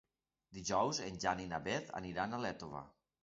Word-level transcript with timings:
Dijous 0.57 1.01
en 1.09 1.19
Jan 1.25 1.43
i 1.45 1.45
na 1.53 1.61
Beth 1.69 1.93
aniran 2.01 2.33
a 2.39 2.43
l'Énova. 2.47 2.85